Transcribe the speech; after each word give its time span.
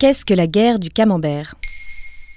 Qu'est-ce 0.00 0.24
que 0.24 0.32
la 0.32 0.46
guerre 0.46 0.78
du 0.78 0.88
camembert? 0.88 1.56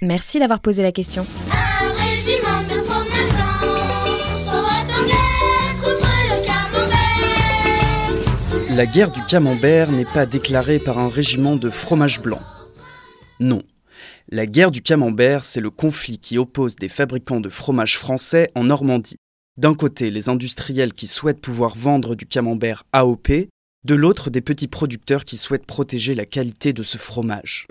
Merci 0.02 0.38
d'avoir 0.38 0.60
posé 0.60 0.82
la 0.82 0.92
question. 0.92 1.24
Un 1.50 1.92
régiment 1.94 2.62
de 2.64 2.74
fromage 2.84 3.30
blanc 3.32 3.64
sera 4.38 4.82
en 4.82 5.06
guerre 5.06 5.74
contre 5.82 6.12
le 6.28 6.44
camembert. 8.58 8.76
La 8.76 8.84
guerre 8.84 9.10
du 9.10 9.22
camembert 9.24 9.90
n'est 9.92 10.04
pas 10.04 10.26
déclarée 10.26 10.78
par 10.78 10.98
un 10.98 11.08
régiment 11.08 11.56
de 11.56 11.70
fromage 11.70 12.20
blanc. 12.20 12.42
Non. 13.40 13.62
La 14.28 14.44
guerre 14.44 14.70
du 14.70 14.82
camembert, 14.82 15.46
c'est 15.46 15.62
le 15.62 15.70
conflit 15.70 16.18
qui 16.18 16.36
oppose 16.36 16.76
des 16.76 16.90
fabricants 16.90 17.40
de 17.40 17.48
fromage 17.48 17.96
français 17.96 18.50
en 18.54 18.64
Normandie. 18.64 19.16
D'un 19.56 19.72
côté, 19.72 20.10
les 20.10 20.28
industriels 20.28 20.92
qui 20.92 21.06
souhaitent 21.06 21.40
pouvoir 21.40 21.74
vendre 21.76 22.14
du 22.14 22.26
camembert 22.26 22.84
AOP, 22.92 23.48
de 23.84 23.94
l'autre, 23.94 24.30
des 24.30 24.40
petits 24.40 24.68
producteurs 24.68 25.24
qui 25.24 25.36
souhaitent 25.36 25.66
protéger 25.66 26.14
la 26.14 26.24
qualité 26.24 26.72
de 26.72 26.82
ce 26.82 26.96
fromage. 26.96 27.66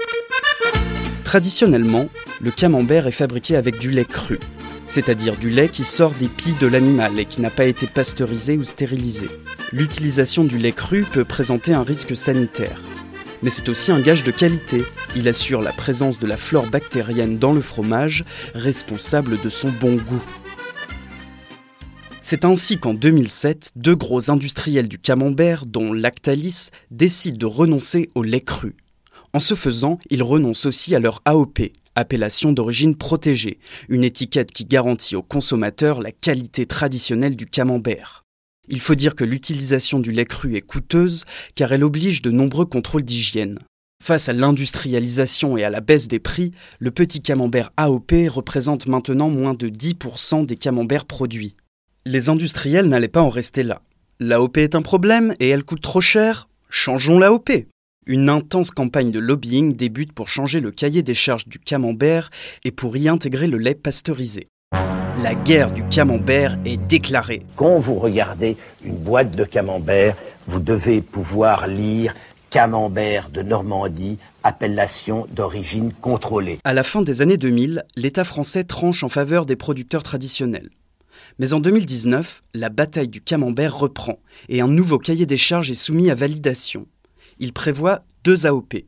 Traditionnellement, 1.24 2.08
le 2.42 2.52
camembert 2.52 3.08
est 3.08 3.12
fabriqué 3.12 3.56
avec 3.56 3.80
du 3.80 3.90
lait 3.90 4.06
cru, 4.06 4.40
c'est-à-dire 4.86 5.36
du 5.36 5.50
lait 5.50 5.70
qui 5.70 5.84
sort 5.84 6.12
des 6.12 6.28
pies 6.28 6.56
de 6.62 6.68
l'animal 6.68 7.20
et 7.20 7.26
qui 7.26 7.42
n'a 7.42 7.50
pas 7.50 7.66
été 7.66 7.88
pasteurisé 7.88 8.58
ou 8.58 8.64
stérilisé. 8.64 9.28
L'utilisation 9.72 10.44
du 10.44 10.60
lait 10.60 10.72
cru 10.72 11.04
peut 11.04 11.26
présenter 11.26 11.74
un 11.74 11.84
risque 11.84 12.16
sanitaire. 12.16 12.80
Mais 13.42 13.50
c'est 13.50 13.68
aussi 13.68 13.92
un 13.92 14.00
gage 14.00 14.24
de 14.24 14.32
qualité. 14.32 14.84
Il 15.16 15.28
assure 15.28 15.62
la 15.62 15.72
présence 15.72 16.20
de 16.20 16.28
la 16.28 16.38
flore 16.38 16.68
bactérienne 16.68 17.40
dans 17.40 17.54
le 17.54 17.62
fromage, 17.62 18.24
responsable 18.54 19.42
de 19.42 19.50
son 19.50 19.70
bon 19.70 19.96
goût. 19.96 20.24
C'est 22.26 22.46
ainsi 22.46 22.78
qu'en 22.78 22.94
2007, 22.94 23.72
deux 23.76 23.98
gros 23.98 24.32
industriels 24.32 24.88
du 24.88 24.98
camembert, 24.98 25.66
dont 25.66 25.92
Lactalis, 25.92 26.70
décident 26.90 27.38
de 27.38 27.46
renoncer 27.46 28.10
au 28.16 28.24
lait 28.24 28.40
cru. 28.40 28.78
En 29.34 29.40
ce 29.40 29.56
faisant, 29.56 30.00
ils 30.10 30.24
renoncent 30.24 30.66
aussi 30.66 30.96
à 30.96 31.02
leur 31.02 31.22
AOP, 31.26 31.60
appellation 31.96 32.54
d'origine 32.54 32.96
protégée, 32.96 33.60
une 33.90 34.06
étiquette 34.06 34.54
qui 34.54 34.64
garantit 34.64 35.18
aux 35.18 35.22
consommateurs 35.22 36.02
la 36.02 36.14
qualité 36.14 36.66
traditionnelle 36.66 37.36
du 37.36 37.46
camembert. 37.46 38.24
Il 38.70 38.80
faut 38.80 38.96
dire 38.96 39.16
que 39.16 39.26
l'utilisation 39.26 40.00
du 40.00 40.14
lait 40.14 40.24
cru 40.24 40.56
est 40.56 40.62
coûteuse 40.62 41.26
car 41.56 41.74
elle 41.74 41.84
oblige 41.84 42.22
de 42.22 42.32
nombreux 42.32 42.66
contrôles 42.66 43.04
d'hygiène. 43.04 43.60
Face 44.02 44.30
à 44.30 44.34
l'industrialisation 44.34 45.58
et 45.58 45.66
à 45.66 45.70
la 45.70 45.82
baisse 45.82 46.08
des 46.08 46.20
prix, 46.20 46.52
le 46.80 46.92
petit 46.92 47.22
camembert 47.22 47.72
AOP 47.76 48.14
représente 48.30 48.88
maintenant 48.88 49.30
moins 49.30 49.56
de 49.56 49.68
10% 49.68 50.46
des 50.46 50.56
camemberts 50.56 51.06
produits. 51.06 51.58
Les 52.06 52.28
industriels 52.28 52.90
n'allaient 52.90 53.08
pas 53.08 53.22
en 53.22 53.30
rester 53.30 53.64
là. 53.64 53.82
L'AOP 54.20 54.58
est 54.58 54.76
un 54.76 54.82
problème 54.82 55.36
et 55.40 55.48
elle 55.48 55.64
coûte 55.64 55.82
trop 55.82 56.02
cher 56.02 56.50
Changeons 56.70 57.18
l'AOP 57.18 57.50
Une 58.06 58.30
intense 58.30 58.72
campagne 58.72 59.10
de 59.10 59.20
lobbying 59.20 59.74
débute 59.74 60.12
pour 60.12 60.28
changer 60.28 60.60
le 60.60 60.72
cahier 60.72 61.02
des 61.02 61.14
charges 61.14 61.48
du 61.48 61.60
camembert 61.60 62.30
et 62.66 62.72
pour 62.72 62.98
y 62.98 63.08
intégrer 63.08 63.48
le 63.48 63.58
lait 63.58 63.74
pasteurisé. 63.74 64.48
La 65.22 65.34
guerre 65.34 65.72
du 65.72 65.86
camembert 65.86 66.58
est 66.66 66.76
déclarée. 66.76 67.46
Quand 67.56 67.80
vous 67.80 67.96
regardez 67.96 68.58
une 68.84 68.98
boîte 68.98 69.34
de 69.38 69.46
camembert, 69.46 70.18
vous 70.46 70.60
devez 70.60 71.00
pouvoir 71.00 71.68
lire 71.68 72.14
camembert 72.50 73.30
de 73.30 73.42
Normandie, 73.44 74.18
appellation 74.44 75.26
d'origine 75.32 75.94
contrôlée. 75.94 76.60
À 76.66 76.74
la 76.74 76.84
fin 76.84 77.02
des 77.02 77.22
années 77.22 77.38
2000, 77.38 77.86
l'État 77.96 78.26
français 78.26 78.66
tranche 78.66 79.06
en 79.06 79.10
faveur 79.10 79.46
des 79.46 79.56
producteurs 79.56 80.04
traditionnels. 80.04 80.70
Mais 81.40 81.54
en 81.54 81.60
2019, 81.60 82.42
la 82.54 82.70
bataille 82.70 83.10
du 83.10 83.22
camembert 83.22 83.78
reprend 83.78 84.20
et 84.50 84.62
un 84.62 84.68
nouveau 84.68 85.00
cahier 85.00 85.26
des 85.26 85.38
charges 85.38 85.72
est 85.72 85.76
soumis 85.76 86.10
à 86.10 86.16
validation. 86.16 86.88
Il 87.40 87.54
prévoit 87.54 88.04
deux 88.24 88.46
AOP. 88.46 88.86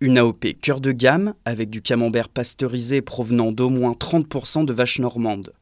Une 0.00 0.18
AOP 0.18 0.46
cœur 0.60 0.80
de 0.80 0.90
gamme, 0.90 1.34
avec 1.44 1.70
du 1.70 1.80
camembert 1.80 2.28
pasteurisé 2.28 3.02
provenant 3.02 3.52
d'au 3.52 3.68
moins 3.68 3.92
30% 3.92 4.64
de 4.64 4.72
vaches 4.72 4.98
normandes. 4.98 5.52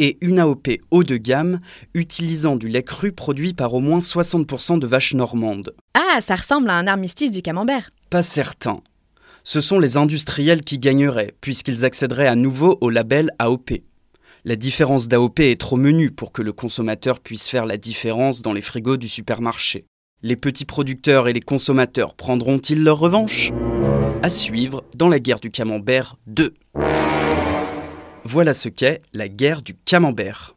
Et 0.00 0.18
une 0.20 0.40
AOP 0.40 0.80
haut 0.90 1.04
de 1.04 1.16
gamme, 1.16 1.60
utilisant 1.94 2.56
du 2.56 2.66
lait 2.66 2.82
cru 2.82 3.12
produit 3.12 3.54
par 3.54 3.72
au 3.72 3.80
moins 3.80 3.98
60% 4.00 4.80
de 4.80 4.86
vaches 4.86 5.14
normandes. 5.14 5.74
Ah, 5.94 6.20
ça 6.20 6.34
ressemble 6.34 6.70
à 6.70 6.74
un 6.74 6.88
armistice 6.88 7.30
du 7.30 7.42
camembert. 7.42 7.90
Pas 8.10 8.22
certain. 8.22 8.80
Ce 9.44 9.60
sont 9.60 9.78
les 9.78 9.96
industriels 9.96 10.62
qui 10.62 10.78
gagneraient, 10.78 11.34
puisqu'ils 11.40 11.84
accéderaient 11.84 12.26
à 12.26 12.34
nouveau 12.34 12.78
au 12.80 12.90
label 12.90 13.30
AOP. 13.38 13.74
La 14.46 14.56
différence 14.56 15.08
d'AOP 15.08 15.40
est 15.40 15.58
trop 15.58 15.78
menue 15.78 16.10
pour 16.10 16.30
que 16.30 16.42
le 16.42 16.52
consommateur 16.52 17.20
puisse 17.20 17.48
faire 17.48 17.64
la 17.64 17.78
différence 17.78 18.42
dans 18.42 18.52
les 18.52 18.60
frigos 18.60 18.98
du 18.98 19.08
supermarché. 19.08 19.86
Les 20.22 20.36
petits 20.36 20.66
producteurs 20.66 21.28
et 21.28 21.32
les 21.32 21.40
consommateurs 21.40 22.14
prendront-ils 22.14 22.84
leur 22.84 22.98
revanche? 22.98 23.52
À 24.22 24.28
suivre 24.28 24.84
dans 24.94 25.08
la 25.08 25.18
guerre 25.18 25.40
du 25.40 25.50
camembert 25.50 26.16
2. 26.26 26.52
Voilà 28.24 28.52
ce 28.52 28.68
qu'est 28.68 29.00
la 29.14 29.28
guerre 29.28 29.62
du 29.62 29.72
camembert. 29.74 30.54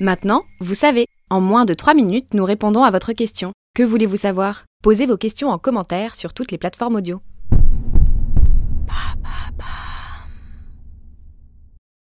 Maintenant, 0.00 0.42
vous 0.60 0.74
savez. 0.74 1.06
En 1.30 1.40
moins 1.40 1.64
de 1.64 1.72
3 1.72 1.94
minutes, 1.94 2.34
nous 2.34 2.44
répondons 2.44 2.82
à 2.82 2.90
votre 2.90 3.14
question. 3.14 3.52
Que 3.74 3.82
voulez-vous 3.82 4.18
savoir? 4.18 4.66
Posez 4.82 5.06
vos 5.06 5.16
questions 5.16 5.48
en 5.48 5.58
commentaire 5.58 6.14
sur 6.14 6.34
toutes 6.34 6.52
les 6.52 6.58
plateformes 6.58 6.96
audio. 6.96 7.22